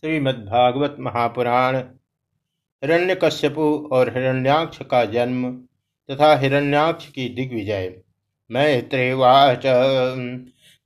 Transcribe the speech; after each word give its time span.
श्रीमद्भागवत 0.00 0.96
महापुराण 1.00 1.76
हिरण्यकश्यपु 1.76 3.88
और 3.92 4.08
हिरण्याक्ष 4.08 4.78
का 4.90 5.04
जन्म 5.04 5.58
तथा 6.10 6.36
हिरण्याक्ष 6.36 7.06
की 7.06 7.28
दिग्विजय। 7.28 7.94
मैत्रेवाच। 8.50 9.62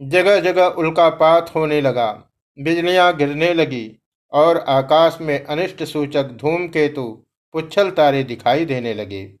जगह 0.00 0.40
जगह 0.40 0.66
उल्कापात 0.66 1.54
होने 1.54 1.80
लगा, 1.80 2.30
बिजलियाँ 2.58 3.16
गिरने 3.16 3.54
लगी 3.54 4.00
और 4.34 4.58
आकाश 4.58 5.18
में 5.20 5.44
अनिष्ट 5.44 5.84
सूचक 5.84 6.22
धूम 6.22 6.56
धूमकेतु 6.56 7.26
पुच्छल 7.52 7.90
तारे 7.90 8.24
दिखाई 8.24 8.64
देने 8.64 8.94
लगे। 8.94 9.34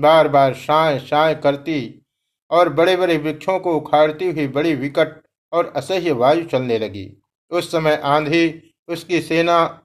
बार 0.00 0.28
बार 0.28 0.54
शाय 0.54 1.00
शाय 1.00 1.34
करती 1.34 2.02
और 2.50 2.68
बड़े 2.68 2.96
बड़े 2.96 3.18
वृक्षों 3.18 3.58
को 3.58 3.76
उखाड़ती 3.76 4.30
हुई 4.30 4.48
बड़ी 4.48 4.74
विकट 4.74 5.22
और 5.52 5.72
असह्य 5.76 6.12
वायु 6.12 6.44
चलने 6.44 6.78
लगी। 6.78 7.22
उस 7.50 7.72
समय 7.72 8.00
आंधी, 8.04 8.74
उसकी 8.88 9.20
सेना 9.20 9.82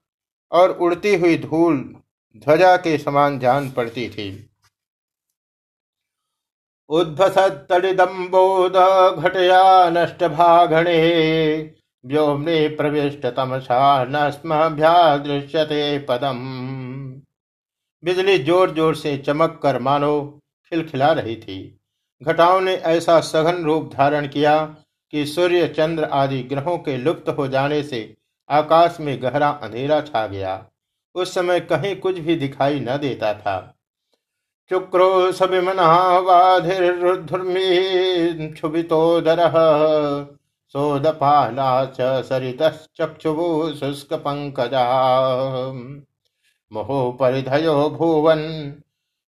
और 0.51 0.71
उड़ती 0.71 1.15
हुई 1.15 1.37
धूल 1.37 1.95
ध्वजा 2.37 2.77
के 2.77 2.97
समान 2.97 3.39
जान 3.39 3.71
पड़ती 3.71 4.09
थी। 4.09 4.49
उद्भसत्तड़िदम्बोद 6.89 8.73
घटया 9.19 9.89
नष्ट 9.89 10.23
भागणे। 10.23 11.76
प्रविष्ट 12.09 13.25
तमसा 13.28 13.79
नस्मभ्यादृश्यते 14.06 15.97
पदम। 16.00 16.38
बिजली 18.03 18.38
ज़ोर 18.40 18.73
ज़ोर 18.73 18.95
से 18.95 19.18
चमक 19.18 19.59
कर 19.63 19.79
मानो 19.79 20.41
खिलखिला 20.72 21.12
रही 21.12 21.35
थी। 21.35 21.57
घटाओं 22.22 22.59
ने 22.62 22.73
ऐसा 22.73 23.19
सघन 23.22 23.63
रूप 23.63 23.90
धारण 23.94 24.28
किया 24.28 24.57
कि 25.13 25.25
सूर्य, 25.25 25.68
चंद्र 25.68 26.03
आदि 26.03 26.41
ग्रहों 26.44 26.78
के 26.78 26.97
लुप्त 26.97 27.29
हो 27.29 27.47
जाने 27.47 27.81
से 27.84 28.01
आकाश 28.50 28.97
में 29.00 29.22
गहरा 29.24 29.50
अंधेरा 29.63 30.00
छा 30.01 30.25
गया। 30.28 30.66
उस 31.16 31.34
समय 31.35 31.59
कहीं 31.59 31.95
कुछ 31.95 32.19
भी 32.19 32.35
दिखाई 32.35 32.79
न 32.79 32.97
देता 32.97 33.34
था। 33.34 33.56
चुक्रो 34.72 35.31
सबिमना 35.31 35.88
वाधिर्धुर्मी 36.19 37.69
क्षुभितोदर 38.50 39.39
सोदपाला 40.75 41.69
च 41.85 42.23
सरितश्चक्षुः 42.25 43.39
शुष्कपङ्कजा 43.73 44.85
मुहुपरिधयो 46.72 47.78
भुवन् 47.89 48.47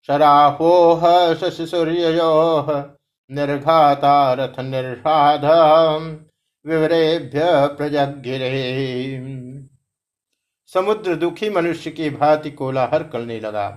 शराहोः 0.10 1.04
शशिसूर्ययोः 1.36 2.72
निर्घाता 3.30 4.34
रथ 4.34 4.60
निर्षाध 4.62 5.46
विवरेभ्य 6.66 7.42
प्रजगिरे 7.78 8.52
समुद्र 10.72 11.16
दुखी 11.16 11.50
मनुष्य 11.50 11.92
की 11.92 12.10
भांति 12.10 12.52
कोलाहल 12.52 13.04
करने 13.04 13.40
लगा। 13.40 13.68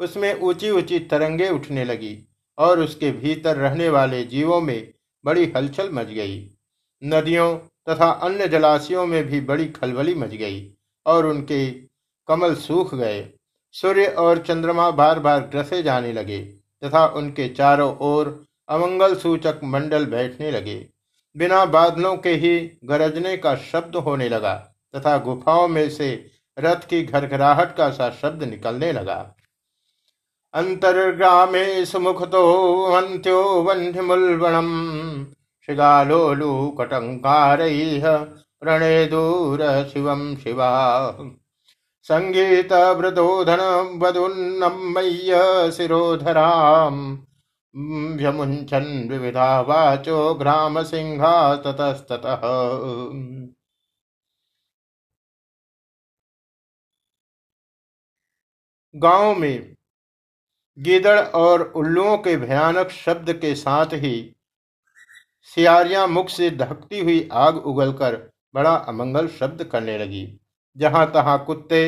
उसमें 0.00 0.40
ऊँची 0.40 0.70
ऊँची 0.70 0.98
तरंगे 1.10 1.48
उठने 1.48 1.84
लगी 1.84 2.16
और 2.58 2.80
उसके 2.80 3.10
भीतर 3.12 3.56
रहने 3.56 3.88
वाले 3.88 4.22
जीवों 4.24 4.60
में 4.60 4.92
बड़ी 5.24 5.52
हलचल 5.56 5.90
मच 5.92 6.06
गई। 6.06 6.38
नदियों 7.02 7.56
तथा 7.88 8.10
अन्य 8.22 8.48
जलाशयों 8.48 9.06
में 9.06 9.22
भी 9.24 9.40
बड़ी 9.42 9.66
खलबली 9.70 10.14
मच 10.14 10.34
गई 10.34 10.60
और 11.06 11.26
उनके 11.26 11.70
कमल 12.28 12.54
सूख 12.56 12.94
गए। 12.94 13.28
सूर्य 13.74 14.06
और 14.18 14.38
चंद्रमा 14.38 14.90
बार 14.92 15.18
बार 15.18 15.40
ग्रसे 15.52 15.82
जाने 15.82 16.12
लगे 16.12 16.38
तथा 16.82 17.06
उनके 17.16 17.48
चारों 17.48 17.94
ओर 18.02 18.28
अमंगल 18.68 19.14
सूचक 19.16 19.60
मंडल 19.64 20.06
बैठने 20.06 20.50
लगे। 20.50 20.76
बिना 21.36 21.64
बादलों 21.66 22.16
के 22.16 22.30
ही 22.34 22.58
गरजने 22.84 23.36
का 23.36 23.54
शब्द 23.64 23.96
होने 23.98 24.28
लगा 24.28 24.54
तथा 24.94 25.16
गुफाओं 25.18 25.66
में 25.68 25.88
से 25.90 26.10
रथ 26.56 26.88
की 26.88 27.02
घरघराहट 27.02 27.76
का 27.76 27.90
सा 27.90 28.10
शब्द 28.12 28.42
निकलने 28.44 28.92
लगा। 28.92 29.18
अंतर्ग्रामे 30.54 31.84
सुमुख 31.86 32.22
तो 32.30 32.42
अंत्यो 32.92 33.42
वन्यमुलवणम 33.62 34.70
शृगालोलुकटङ्कारैः 35.70 38.26
प्रणेदूर 38.60 39.90
शिवं। 39.92 40.36
शिवा 40.36 41.18
सङ्गीतवृदोधन 42.02 44.00
वधुन्नम्मय्य 44.02 45.72
शिरोधराम्। 45.72 47.18
व्यमुञ्चन् 48.18 49.10
विविधा 49.10 49.60
वाचो 49.60 50.34
ग्रामसिंहा 50.34 51.56
ततस्ततः। 51.56 52.40
गाँव 58.94 59.34
में 59.34 59.76
गीदड़ 60.78 61.20
और 61.20 61.72
उल्लुओं 61.76 62.18
के 62.18 62.36
भयानक 62.36 62.88
शब्द 62.88 63.32
के 63.32 63.54
साथ 63.54 63.86
ही 63.86 64.36
सियारियाँ 65.48 66.06
मुख 66.08 66.28
से 66.28 66.50
धकती 66.50 67.00
हुई 67.00 67.28
आग 67.32 67.56
उगलकर 67.66 68.16
बड़ा 68.54 68.74
अमंगल 68.88 69.28
शब्द 69.28 69.64
करने 69.64 69.98
लगी। 69.98 70.26
जहाँ 70.76 71.10
तहां 71.12 71.38
कुत्ते 71.38 71.82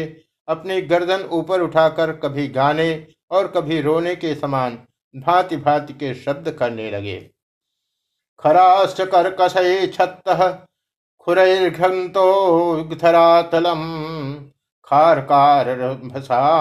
अपनी 0.48 0.80
गर्दन 0.82 1.28
ऊपर 1.32 1.60
उठाकर 1.60 2.12
कभी 2.14 2.46
गाने 2.48 3.06
और 3.30 3.46
कभी 3.46 3.80
रोने 3.80 4.14
के 4.16 4.34
समान 4.34 4.78
भांति 5.14 5.56
भांति 5.56 5.92
के 5.92 6.14
शब्द 6.14 6.50
करने 6.50 6.90
लगे। 6.90 7.18
खराश्च 8.40 9.00
कर्कशे 9.06 9.86
छत्त 9.86 10.30
खुरैर्घंतो 11.26 12.24
धरातलम। 12.94 13.82
खारकार 14.88 15.68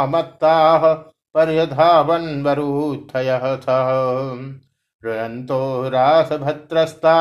मत्ता 0.09 0.93
पर्यधावन 1.35 2.41
वरूथय 2.43 3.39
रुयन्तो 5.03 5.89
रासभत्रस्ता 5.89 7.17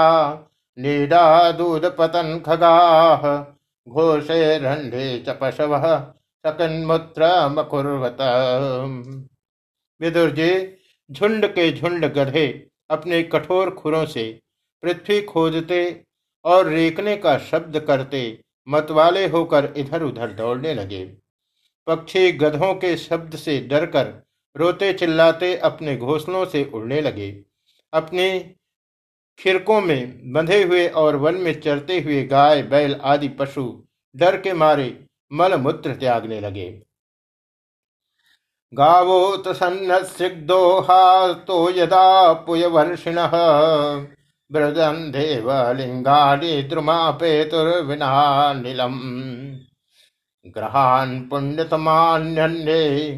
नीडा 0.79 1.53
दूधपतन् 1.53 2.41
खगाः 2.41 3.23
घोषैरण्डे 3.87 5.07
च 5.19 5.37
पशवः, 5.41 5.87
सकन्मुत्रमकुर्वत। 6.45 8.17
विदुरजी 10.01 10.53
झुंड 11.11 11.47
के 11.47 11.71
झुंड 11.73 12.05
गधे 12.05 12.47
अपने 12.91 13.23
कठोर 13.23 13.71
खुरों 13.71 14.05
से 14.07 14.25
पृथ्वी 14.83 15.21
खोदते 15.23 15.81
और 16.45 16.67
रेकने 16.67 17.17
का 17.17 17.37
शब्द 17.39 17.79
करते 17.81 18.23
मतवाले 18.69 19.27
होकर 19.29 19.73
इधर 19.77 20.03
उधर 20.03 20.33
दौड़ने 20.33 20.75
लगे। 20.75 21.05
पक्षी 21.87 22.33
गधों 22.33 22.75
के 22.75 22.97
शब्द 22.97 23.37
से 23.37 23.59
डरकर 23.61 24.13
रोते 24.57 24.93
चिल्लाते 24.93 25.57
अपने 25.57 25.97
घोंसलों 25.97 26.45
से 26.45 26.65
उड़ने 26.75 27.01
लगे। 27.01 27.31
अपने 27.93 28.55
खिरकों 29.39 29.81
में 29.81 30.33
बंधे 30.33 30.65
हुए 30.65 30.89
और 30.89 31.17
वन 31.17 31.35
में 31.35 31.61
चरते 31.61 32.01
हुए 32.01 32.25
गाय, 32.25 32.63
बैल 32.63 33.01
आदि 33.05 33.29
पशु 33.29 33.83
डर 34.15 34.41
के 34.41 34.53
मारे 34.53 35.05
मल 35.33 35.57
मूत्र 35.57 35.95
त्यागने 35.95 36.41
लगे। 36.41 36.83
गावोत 38.73 39.49
सन्नसिग्धोहा 39.49 41.33
तो 41.33 41.71
यदा 41.71 42.33
पुयवर्षिण 42.47 43.17
ब्रजन 44.51 45.11
देव 45.11 45.73
लिंगानि 45.73 46.63
द्रुमापेतुर्विनानिलम। 46.63 48.99
ग्रहान् 50.47 51.29
पुण्यतमान्यन्ये 51.29 53.13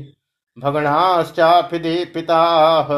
भगणाश्चापि 0.57 1.79
दीपिताः 1.79 2.89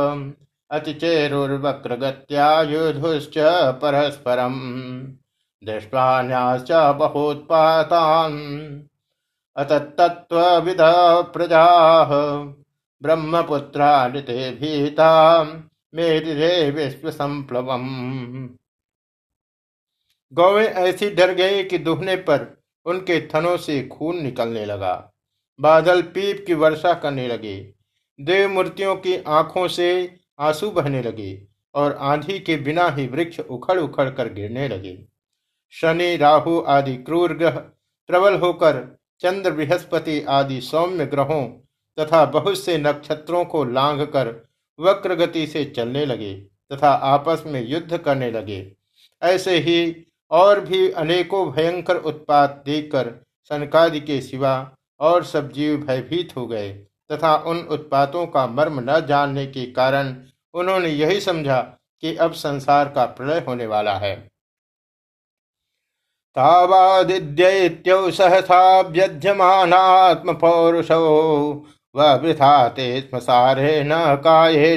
अतिचेरुर्वक्रगत्यायुधुश्च 0.75 3.35
परस्परम्। 3.83 5.07
दृष्ट्वान्याश्च 5.65 6.73
बहोत्पातान्। 6.73 8.83
अतत्तत्त्वविद 9.57 10.79
प्रजाः 11.33 12.09
ब्रह्मपुत्रानिते 13.03 14.51
भीता 14.51 15.45
मेरिरे 15.95 16.71
विश्व 16.71 17.11
संप्लवम 17.11 17.89
गौवें 20.33 20.67
ऐसी 20.67 21.11
डर 21.11 21.35
गई 21.35 21.65
कि 21.65 21.79
दुहने 21.79 22.17
पर 22.17 22.63
उनके 22.85 23.27
थनों 23.27 23.57
से 23.57 23.89
खून 23.89 24.23
निकलने 24.23 24.65
लगा। 24.65 25.11
बादल 25.61 26.03
पीप 26.03 26.45
की 26.47 26.55
वर्षा 26.55 26.95
करने 26.95 27.29
लगे। 27.29 27.75
देव 28.21 28.51
मूर्तियों 28.51 28.97
की 28.97 29.17
आँखों 29.17 29.69
से 29.69 30.17
आँसू 30.39 30.71
बहने 30.71 31.03
लगे 31.03 31.43
और 31.75 31.93
आंधी 31.93 32.39
के 32.39 32.57
बिना 32.57 32.89
ही 32.89 33.07
वृक्ष 33.07 33.41
उखड़ 33.41 33.79
उखड़ 33.79 34.11
कर 34.11 34.33
गिरने 34.33 34.69
लगे। 34.69 34.99
शनि, 35.71 36.17
राहु 36.17 36.61
आदि 36.61 36.97
क्रूर 36.97 37.33
ग्रह, 37.35 37.57
प्रबल 38.09 38.35
होकर 38.35 38.99
चंद्र, 39.21 39.51
बृहस्पति 39.51 40.21
आदि 40.29 40.61
सौम्य 40.61 41.07
ग्रहों 41.07 41.45
तथा 41.99 42.25
बहुत 42.25 42.59
से 42.59 42.79
नक्षत्रों 42.79 43.45
को 43.45 43.65
लांघ 43.65 44.03
कर 44.03 44.49
वक्र 44.79 45.15
गति 45.15 45.47
से 45.47 45.65
चलने 45.65 46.05
लगे 46.07 46.35
तथा 46.73 46.91
आपस 46.91 47.43
में 47.47 47.67
युद्ध 47.69 47.99
करने 47.99 48.31
लगे। 48.31 48.73
ऐसे 49.23 49.59
ही 49.59 50.07
और 50.31 50.61
भी 50.61 50.91
अनेकों 50.91 51.53
भयंकर 51.53 51.97
उत्पात 51.97 52.63
देखकर 52.67 53.13
सनकादि 53.45 54.01
के 54.01 54.21
सिवा 54.21 54.55
और 55.01 55.25
सब 55.25 55.53
जीव 55.53 55.77
भयभीत 55.77 56.37
हो 56.37 56.47
गए। 56.47 56.87
तथा 57.11 57.35
उन 57.47 57.59
उत्पातों 57.71 58.27
का 58.27 58.47
मर्म 58.47 58.81
न 58.81 59.01
जानने 59.07 59.47
के 59.47 59.65
कारण 59.73 60.15
उन्होंने 60.55 60.89
यही 60.89 61.21
समझा 61.21 61.61
कि 62.03 62.15
अब 62.17 62.33
संसार 62.35 62.89
का 62.89 63.05
प्रलय 63.13 63.45
होने 63.49 63.67
वाला 63.67 63.97
है। 63.97 64.15
वृथा 71.95 72.69
ते 72.69 73.01
स्मसारे 73.01 73.83
न 73.85 73.93
काये 74.25 74.77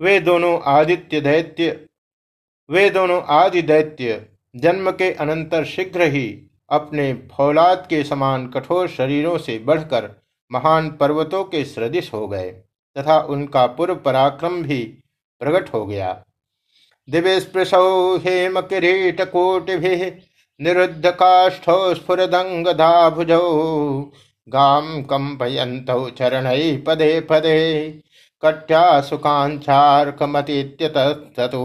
वे 0.00 0.18
दोनों 0.20 0.58
आदित्य 0.68 1.20
दैत्य, 1.20 1.68
वे 2.68 2.88
दोनों 2.90 3.22
आदि 3.34 3.62
दैत्य 3.62 4.26
जन्म 4.54 4.90
के 4.92 5.10
अनंतर 5.14 5.64
शीघ्र 5.66 6.02
ही 6.08 6.26
अपने 6.70 7.14
फौलाद 7.32 7.86
के 7.90 8.04
समान 8.04 8.48
कठोर 8.48 8.88
शरीरों 8.88 9.38
से 9.38 9.58
बढ़कर 9.66 10.22
महान 10.50 10.90
पर्वतों 10.90 11.44
के 11.44 11.64
सदृश 11.64 12.12
हो 12.12 12.28
गए, 12.28 12.50
तथा 12.96 13.26
उनका 13.28 13.68
पूर्व 13.68 13.96
पराक्रम 13.96 14.62
भी 14.62 14.98
प्रकट 15.40 15.74
हो 15.74 15.86
गया। 15.86 16.24
दिव्य 17.08 17.40
स्पृशौ 17.40 18.16
हेम 18.16 18.62
किरीट 18.62 19.30
कोटि 19.30 20.20
निरुद्ध 20.60 21.12
काष्ठौ 21.12 21.94
स्फुरदंगधा 21.94 23.10
भुजौ 23.10 24.10
गाम 24.48 25.02
कंपयंत 25.02 26.14
चरण 26.18 26.44
पदे 26.86 27.20
पदे 27.20 27.90
कट्या 28.42 29.00
सुकांक्षार्कमतीत्यतस्तु 29.00 31.58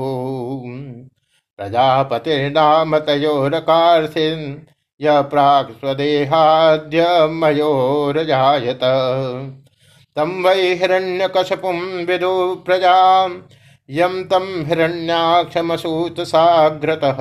प्रजापतिर्नाम 1.60 3.00
तयोरकार्थिन् 3.00 4.56
य 5.02 5.22
प्राक् 5.30 5.72
स्वदेहाद्य 5.72 7.28
मयोरजायत 7.34 8.80
तं 10.18 10.44
वै 10.44 10.76
हिरण्यकशपुं 10.76 11.80
विदु 12.06 12.56
प्रजां 12.66 13.30
यं 13.90 14.24
तं 14.24 14.66
हिरण्याक्षमसूतसाग्रतः। 14.66 17.18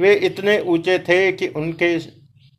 वे 0.00 0.14
इतने 0.26 0.60
ऊँचे 0.66 0.98
थे 0.98 1.32
कि 1.32 1.48
उनके 1.56 1.98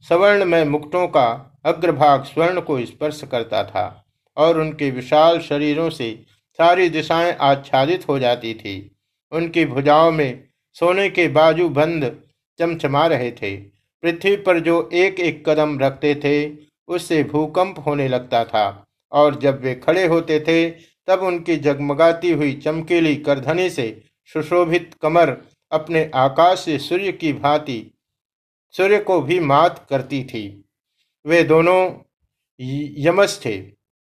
सवर्ण 0.06 0.46
में 0.46 0.66
मुक्टों 0.66 1.08
का 1.08 1.58
अग्रभाग 1.66 2.24
स्वर्ण 2.24 2.62
को 2.62 2.86
स्पर्श 2.86 3.22
करता 3.32 3.64
था 3.64 4.06
और 4.38 4.60
उनके 4.60 4.92
विशाल 4.92 5.40
शरीरों 5.40 5.90
से 5.90 6.26
सारी 6.60 6.90
दिशाएँ 6.90 7.38
आच्छादित 7.42 8.10
हो 8.10 8.20
जाती 8.20 8.54
थी। 8.54 8.98
उनकी 9.32 9.66
भुजाओं 9.66 10.12
में 10.12 10.44
सोने 10.76 11.10
के 11.10 11.28
बाजू 11.30 11.70
बंद 11.70 12.16
चमचमा 12.60 13.08
रहे 13.08 13.32
थे। 13.32 13.58
पृथ्वी 14.04 14.36
पर 14.36 14.60
जो 14.60 14.90
एक 14.94 15.20
एक 15.20 15.50
कदम 15.50 15.80
रखते 15.80 16.16
थे, 16.16 16.52
उससे 16.88 17.24
भूकंप 17.24 17.84
होने 17.86 18.08
लगता 18.08 18.44
था 18.46 18.86
और 19.12 19.40
जब 19.40 19.62
वे 19.62 19.76
खड़े 19.76 20.06
होते 20.06 20.40
थे, 20.40 20.70
तब 21.08 21.20
उनकी 21.20 21.56
जगमगाती 21.58 22.32
हुई 22.32 22.54
चमकीली 22.54 23.16
करधनी 23.16 23.70
से 23.70 24.04
सुशोभित 24.34 24.96
कमर 25.02 25.38
अपने 25.72 26.12
आकाश 26.16 26.60
से 26.60 26.78
सूर्य 26.78 27.12
की 27.12 27.34
भांति, 27.34 27.92
सूर्य 28.72 29.00
को 29.00 29.22
भी 29.22 29.40
मात 29.40 29.86
करती 29.90 30.24
थी। 30.24 30.66
वे 31.26 31.44
दोनों 31.44 31.92
यमस 33.06 33.42
थे। 33.46 33.58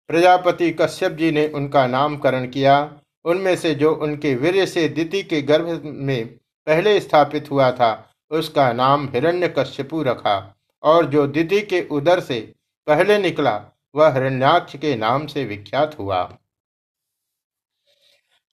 प्रजापति 0.09 0.71
कश्यप 0.71 1.12
जी 1.12 1.31
ने 1.31 1.49
उनका 1.49 1.87
नामकरण 1.87 2.47
किया। 2.47 3.00
उनमें 3.25 3.57
से 3.57 3.75
जो 3.75 3.95
उनके 3.95 4.35
वीर 4.35 4.65
से 4.67 4.88
दिति 4.88 5.23
के 5.23 5.43
गर्भ 5.43 5.83
में 5.85 6.26
पहले 6.67 7.00
स्थापित 7.00 7.50
हुआ 7.50 7.71
था 7.73 8.06
उसका 8.30 8.73
नाम 8.73 9.09
हिरण्य 9.09 9.54
कश्यपु 9.59 10.02
रखा 10.02 10.56
और 10.83 11.06
जो 11.06 11.26
दिति 11.26 11.61
के 11.61 11.87
उदर 11.90 12.21
से 12.21 12.40
पहले 12.87 13.18
निकला, 13.18 13.61
वह 13.95 14.12
हिरण्याक्ष 14.12 14.76
के 14.76 14.95
नाम 14.97 15.26
से 15.26 15.45
विख्यात 15.45 15.97
हुआ। 15.99 16.23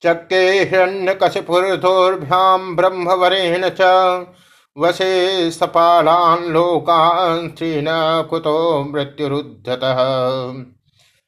चक्के 0.03 0.45
हिरण्य 0.49 1.19
कशपुरधोर्भ्याम 1.23 2.75
ब्रह्मवरेण 2.75 3.69
च 3.81 3.81
वसे 4.77 5.51
सपालान 5.51 6.43
लोकान 6.43 7.55
कुतो 8.29 8.83
मृत्युरुद्धतः। 8.83 9.99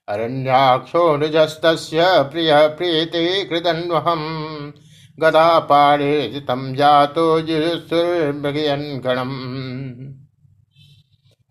अरण्याक्षो 0.08 1.18
निजस्तस्य 1.18 2.04
प्रिय 2.24 2.68
प्रीति 2.68 3.46
कृतन्वहम 3.46 4.22
गदा 5.20 5.60
पाड़े 5.60 6.46
तम 6.48 6.74
जातो 6.76 7.42
गणम। 9.02 9.32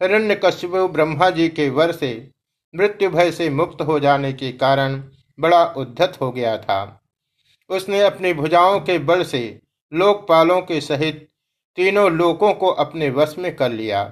हिरण्य 0.00 0.35
कश्यप 0.35 0.71
ब्रह्मा 0.71 1.30
जी 1.30 1.49
के 1.49 1.68
वर 1.68 1.92
से 1.92 2.30
मृत्यु 2.75 3.11
भय 3.11 3.30
से 3.30 3.50
मुक्त 3.50 3.83
हो 3.83 4.00
जाने 4.00 4.33
के 4.33 4.52
कारण 4.52 5.02
बड़ा 5.38 5.64
उद्धत 5.66 6.18
हो 6.21 6.30
गया 6.33 6.56
था। 6.59 7.00
उसने 7.71 8.02
अपनी 8.02 8.33
भुजाओं 8.33 8.80
के 8.80 8.99
बल 8.99 9.23
से 9.25 9.61
लोकपालों 9.92 10.61
के 10.61 10.80
सहित 10.80 11.28
तीनों 11.76 12.11
लोकों 12.12 12.52
को 12.54 12.66
अपने 12.66 13.11
वश 13.11 13.35
में 13.38 13.56
कर 13.56 13.73
लिया। 13.73 14.02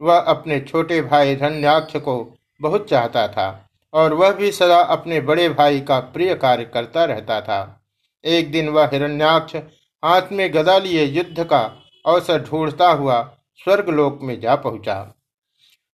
वह 0.00 0.18
अपने 0.18 0.60
छोटे 0.60 1.02
भाई 1.02 1.36
धन्याक्ष 1.36 1.96
को 1.96 2.36
बहुत 2.60 2.88
चाहता 2.88 3.28
था 3.28 3.68
और 3.92 4.14
वह 4.14 4.32
भी 4.32 4.52
सदा 4.52 4.80
अपने 4.80 5.20
बड़े 5.20 5.48
भाई 5.48 5.80
का 5.80 5.98
प्रिय 6.00 6.34
कार्य 6.34 6.64
करता 6.64 7.04
रहता 7.04 7.40
था। 7.40 7.83
एक 8.24 8.52
दिन 8.52 8.68
वह 8.68 8.86
हिरण्याक्ष 8.86 9.56
हाथ 10.04 10.22
में 10.32 10.54
गदा 10.54 10.78
लिए 10.78 11.04
युद्ध 11.04 11.44
का 11.44 11.82
अवसर 12.06 12.42
ढूंढता 12.42 12.90
हुआ 12.90 13.36
स्वर्गलोक 13.56 14.18
में 14.22 14.40
जा 14.40 14.56
पहुँचा। 14.56 15.14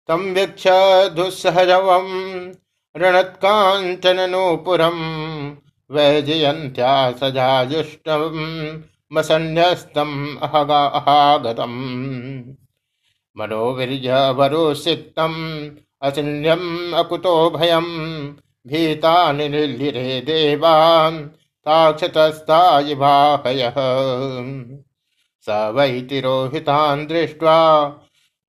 तम 0.08 0.20
वीक्ष 0.20 0.64
दुस्सहजवम 1.16 2.52
रणत्कांचनोपुरम 2.98 4.98
वैजयंत्या 5.92 7.12
सजाजुष्टम 7.12 8.84
मसन्यस्तम 9.14 10.38
अहागतम। 10.42 11.74
मनोवीर्यवरोसिक्तम् 13.38 15.70
अचिन्यम् 16.02 16.94
अकुतो 16.94 17.50
भयम् 17.50 18.34
भीता 18.68 19.32
निलिरे 19.32 20.22
देवान् 20.22 21.39
ताक्षतस्तायिवाहयः 21.70 23.74
स 25.42 25.50
वै 25.50 26.02
तिरोहितान् 26.02 27.08
दृष्ट्वा 27.08 27.96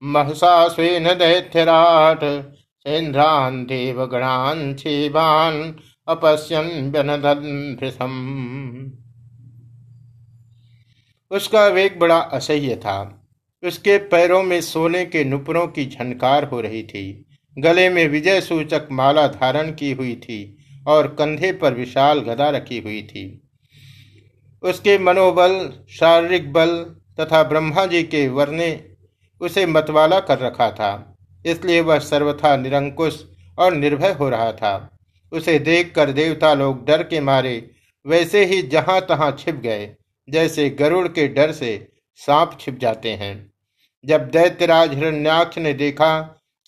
महसा 0.03 0.69
स्वेन 0.69 1.05
दैत्यराट, 1.05 2.53
सेन्द्रान् 2.81 3.67
देवगणान् 3.67 4.75
क्षीवान् 4.75 5.73
अपश्यन् 6.09 6.93
व्यनदन् 6.93 7.77
उसका 11.31 11.67
वेग 11.67 11.99
बड़ा 11.99 12.19
असह्य 12.19 12.77
था। 12.77 13.27
उसके 13.65 13.99
पैरों 13.99 14.43
में 14.43 14.61
सोने 14.61 15.05
के 15.05 15.25
नुपुरों 15.25 15.67
की 15.67 15.87
झनकार 15.87 16.45
हो 16.45 16.61
रही 16.61 16.83
थी। 16.83 17.27
गले 17.59 17.89
में 17.89 18.09
विजय 18.09 18.41
सूचक 18.41 18.89
माला 18.91 19.27
धारण 19.27 19.73
की 19.73 19.93
हुई 19.93 20.15
थी। 20.15 20.59
और 20.87 21.07
कंधे 21.09 21.53
पर 21.53 21.75
विशाल 21.75 22.21
गदा 22.21 22.49
रखी 22.51 22.79
हुई 22.79 23.03
थी। 23.03 23.25
उसके 24.63 24.99
मनोबल, 24.99 25.73
शारीरिक 25.91 26.53
बल 26.53 26.77
तथा 27.21 27.43
ब्रह्मा 27.43 27.85
जी 27.87 28.03
के 28.03 28.27
वर्णे 28.29 28.71
उसे 29.41 29.67
मतवाला 29.67 30.21
कर 30.21 30.39
रखा 30.39 30.71
था। 30.71 31.17
इसलिए 31.45 31.81
वह 31.81 31.99
सर्वथा 31.99 32.57
निरंकुश 32.57 33.25
और 33.59 33.75
निर्भय 33.75 34.13
हो 34.13 34.29
रहा 34.29 34.53
था। 34.53 34.91
उसे 35.33 35.59
देखकर 35.59 36.11
देवता 36.11 36.53
लोग 36.55 36.85
डर 36.87 37.03
के 37.03 37.21
मारे 37.21 37.71
वैसे 38.07 38.45
ही 38.45 38.61
जहाँ 38.63 39.01
तहां 39.01 39.31
छिप 39.33 39.55
गए, 39.55 39.91
जैसे 40.29 40.69
गरुड़ 40.71 41.07
के 41.09 41.27
डर 41.29 41.53
से 41.53 41.89
सांप 42.21 42.57
छिप 42.61 42.79
जाते 42.79 43.11
हैं। 43.11 43.53
जब 44.05 44.29
दैत्यराज 44.31 44.95
हिरण्याक्ष 44.95 45.59
ने 45.59 45.73
देखा 45.73 46.21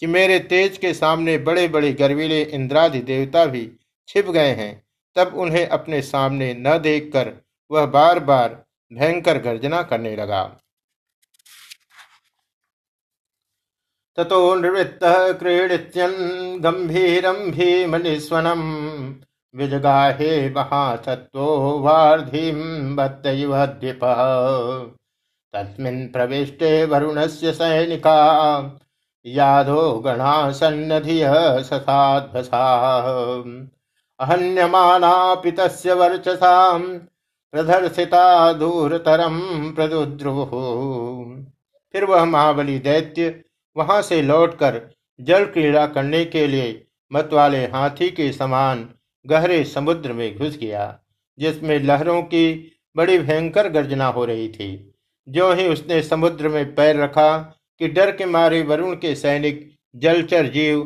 कि 0.02 0.06
मेरे 0.06 0.38
तेज 0.38 0.76
के 0.78 0.92
सामने 0.94 1.36
बड़े 1.38 1.66
बड़े 1.68 1.92
गर्वीले 1.92 2.42
इंद्रादि 2.42 3.00
देवता 3.00 3.44
भी 3.44 3.70
छिप 4.12 4.26
गए 4.26 4.50
हैं। 4.50 4.86
तब 5.16 5.34
उन्हें 5.34 5.66
अपने 5.66 6.02
सामने 6.02 6.54
न 6.54 6.78
देखकर 6.78 7.32
वह 7.70 7.86
बार 7.86 8.18
बार 8.20 8.64
भयंकर 8.92 9.38
गर्जना 9.38 9.82
करने 9.82 10.16
लगा। 10.16 10.58
ततो 14.16 14.54
निवृत्त 14.54 15.00
क्रीडित्यन 15.38 16.10
गंभीरम 16.60 17.50
भीमनिस्वनम 17.50 18.62
विजगाहे 19.54 20.50
महासत्वो 20.50 21.78
वार्धिम 21.78 22.96
बत्तयुद्विपः 22.96 24.20
तस्मिन् 25.54 26.08
प्रविष्टे 26.08 26.84
वरुणस्य 26.84 27.52
सैनिका 27.52 28.18
यादो 29.26 29.92
गणा 29.98 30.52
सन्नधियः 30.52 31.62
ससाध्वसाः 31.62 33.06
अहन्यमानापि 34.22 35.50
तस्य 35.50 35.92
वर्चसां 35.94 36.80
प्रदर्शिता 37.54 38.52
दूरतरम 38.52 39.38
प्रदुद्रुवुः। 39.74 40.52
फिर 41.94 42.04
वह 42.04 42.24
महाबली 42.24 42.78
दैत्य 42.78 43.34
वहाँ 43.76 44.00
से 44.02 44.20
लौटकर 44.22 44.80
जल 45.18 45.44
क्रीड़ा 45.46 45.86
करने 45.86 46.24
के 46.24 46.46
लिए 46.46 46.68
मतवाले 47.10 47.64
हाथी 47.66 48.10
के 48.10 48.30
समान 48.32 48.88
गहरे 49.24 49.62
समुद्र 49.64 50.12
में 50.12 50.38
घुस 50.38 50.56
गया, 50.56 50.84
जिसमें 51.38 51.78
लहरों 51.80 52.22
की 52.24 52.46
बड़ी 52.96 53.18
भयंकर 53.18 53.68
गर्जना 53.68 54.06
हो 54.08 54.24
रही 54.24 54.48
थी। 54.48 54.70
जो 55.28 55.52
ही 55.52 55.68
उसने 55.68 56.00
समुद्र 56.02 56.48
में 56.48 56.74
पैर 56.74 56.96
रखा 56.96 57.36
कि 57.80 57.88
डर 57.88 58.10
के 58.16 58.26
मारे 58.28 58.62
वरुण 58.62 58.94
के 58.96 59.14
सैनिक 59.14 59.68
जलचर 59.94 60.46
जीव 60.50 60.80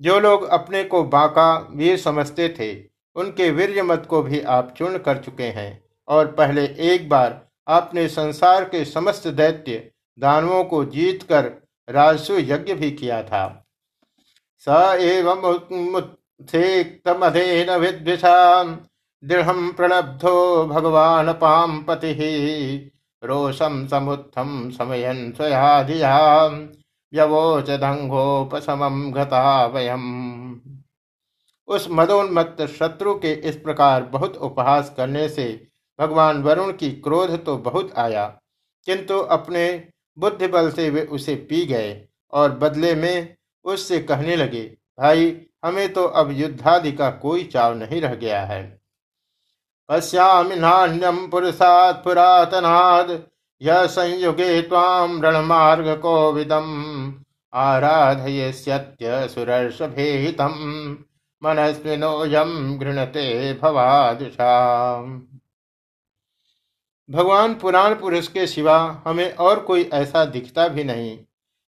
जो 0.00 0.20
लोग 0.20 0.44
अपने 0.48 0.84
को 0.84 1.04
बाका 1.04 1.68
वीर 1.70 1.96
समझते 1.96 2.48
थे, 2.48 2.84
उनके 3.16 3.50
वीर 3.50 3.82
मत 3.82 4.06
को 4.10 4.22
भी 4.22 4.40
आप 4.40 4.74
चूर्ण 4.78 4.98
कर 4.98 5.16
चुके 5.16 5.42
हैं। 5.42 5.84
और 6.08 6.26
पहले 6.26 6.64
एक 6.64 7.08
बार 7.08 7.48
आपने 7.68 8.08
संसार 8.08 8.64
के 8.64 8.84
समस्त 8.84 9.28
दैत्य, 9.28 9.90
दानवों 10.18 10.64
को 10.64 10.84
जीत 10.84 11.22
कर 11.22 11.63
राजसु 11.88 12.34
यज्ञ 12.34 12.74
भी 12.74 12.90
किया 12.92 13.22
था। 13.22 13.44
स 14.66 14.68
एवं 15.02 15.40
विद्विषा 17.80 18.64
दृढ़ 19.22 19.50
प्रणब्धो 19.76 20.64
भगवान 20.66 21.32
पाम 21.34 21.82
पति। 21.82 22.90
रोषम 23.22 23.86
समुत्थम 23.86 24.70
समयन 24.70 25.32
स्वयाधिया 25.32 26.16
व्यवोचदंगोपशमम 27.12 28.96
घता 29.12 29.44
वयम। 29.66 30.04
उस 31.68 31.86
मदोन्मत्त 31.90 32.66
शत्रु 32.70 33.14
के 33.14 33.32
इस 33.48 33.56
प्रकार 33.56 34.02
बहुत 34.06 34.36
उपहास 34.38 34.92
करने 34.96 35.28
से 35.28 35.46
भगवान 35.98 36.42
वरुण 36.42 36.72
की 36.72 36.90
क्रोध 37.00 37.44
तो 37.44 37.56
बहुत 37.60 37.92
आया, 37.98 38.26
किंतु 38.86 39.18
अपने 39.30 39.66
बुद्धि 40.18 40.46
बल 40.46 40.70
से 40.70 40.88
वे 40.90 41.02
उसे 41.02 41.34
पी 41.48 41.64
गए 41.66 42.04
और 42.32 42.52
बदले 42.52 42.94
में 42.94 43.36
उससे 43.64 43.98
कहने 44.00 44.36
लगे, 44.36 44.62
भाई, 45.00 45.40
हमें 45.64 45.92
तो 45.92 46.04
अब 46.04 46.30
युद्धादि 46.32 46.92
का 46.92 47.10
कोई 47.10 47.44
चाव 47.44 47.74
नहीं 47.74 48.00
रह 48.00 48.14
गया 48.14 48.40
है। 48.44 48.62
पश्यामि 49.88 50.56
नान्यम 50.56 51.26
पुरुषात् 51.26 52.04
पुरातनाद 52.04 53.22
यह 53.60 53.86
संयुगे 53.86 54.60
ताम 54.62 55.20
रणमार्ग 55.22 55.88
को 55.96 56.32
विदम 56.32 56.68
आराधयस्यत्य 57.52 59.28
सुरर्षभेहितम 59.28 60.54
मनस्विनोयम 61.42 62.78
घृणते 62.78 63.52
भवादुषा 63.62 64.54
भगवान 67.08 67.54
पुराण 67.54 67.94
पुरुष 67.94 68.28
के 68.28 68.46
सिवा 68.46 68.76
हमें 69.04 69.32
और 69.34 69.60
कोई 69.60 69.82
ऐसा 69.94 70.24
दिखता 70.24 70.66
भी 70.68 70.84
नहीं, 70.84 71.18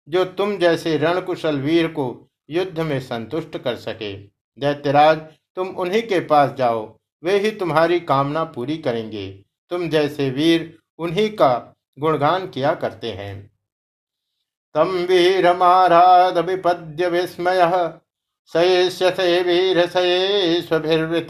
जो 0.08 0.24
तुम 0.24 0.56
जैसे 0.58 0.96
रणकुशल 0.96 1.60
वीर 1.60 1.86
को 1.88 2.06
युद्ध 2.50 2.80
में 2.80 2.98
संतुष्ट 3.00 3.56
कर 3.58 3.76
सके। 3.76 4.12
दैत्यराज, 4.58 5.18
तुम 5.56 5.68
उन्हीं 5.68 6.02
के 6.02 6.20
पास 6.20 6.52
जाओ, 6.52 6.86
वे 7.22 7.38
ही 7.38 7.50
तुम्हारी 7.50 8.00
कामना 8.00 8.44
पूरी 8.44 8.76
करेंगे। 8.78 9.28
तुम 9.70 9.88
जैसे 9.88 10.30
वीर, 10.30 10.78
उन्हीं 10.98 11.28
का 11.30 11.74
गुणगान 11.98 12.46
किया 12.46 12.74
करते 12.74 13.10
हैं। 13.12 13.50
तम 14.74 14.90
वीर 15.08 15.52
माराद 15.56 16.38
विपद्य 16.46 17.08
विस्मय 17.08 17.60
सयेष्यसे 18.50 19.40
वीर 19.42 19.86
सयेष्वभिर्वृत 19.86 21.28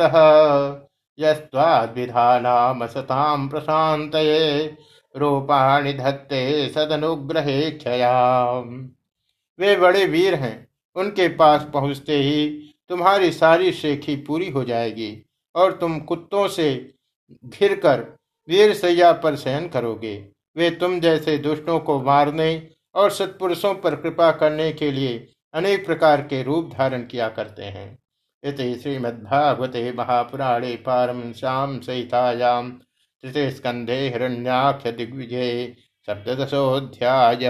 यस्वाद्विधानामसतां 1.18 3.48
प्रशांत 3.48 4.12
रूपाणि 5.14 5.92
धत्ते 5.92 6.68
सदनुग्रहे 6.68 7.70
क्षया 7.70 8.60
वे 9.58 9.76
बड़े 9.76 10.06
वीर 10.06 10.34
हैं, 10.34 10.68
उनके 10.96 11.28
पास 11.28 11.68
पहुँचते 11.72 12.16
ही 12.16 12.70
तुम्हारी 12.88 13.32
सारी 13.32 13.72
शेखी 13.72 14.16
पूरी 14.16 14.50
हो 14.50 14.64
जाएगी 14.64 15.22
और 15.54 15.72
तुम 15.72 16.00
कुत्तों 16.00 16.48
से 16.48 16.94
घिर 17.44 17.76
कर 17.76 18.18
वीर 18.48 18.74
सैया 18.74 19.12
पर 19.12 19.36
शयन 19.36 19.68
करोगे। 19.68 20.28
वे 20.56 20.70
तुम 20.70 21.00
जैसे 21.00 21.38
दुष्टों 21.38 21.80
को 21.80 22.02
मारने 22.02 22.68
और 22.94 23.10
सत्पुरुषों 23.10 23.74
पर 23.74 23.96
कृपा 23.96 24.32
करने 24.32 24.72
के 24.72 24.92
लिए 24.92 25.28
अनेक 25.54 25.86
प्रकार 25.86 26.22
के 26.22 26.42
रूप 26.42 26.70
धारण 26.72 27.02
किया 27.02 27.28
करते 27.28 27.64
हैं। 27.64 27.98
इति 28.44 28.74
श्रीमद्भागवते 28.82 29.90
महापुराणे 29.92 30.74
पारमश्याम 30.86 31.78
सहितायां 31.80 32.62
तृतीय 33.24 33.50
स्कंधे 33.50 33.98
हिरण्याख्य 34.08 34.92
दिग्विजय 34.92 35.66
सप्तशोध्याय 36.08 37.46